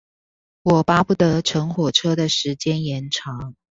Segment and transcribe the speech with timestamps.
[0.63, 3.53] 我巴不得乘火車的時間延長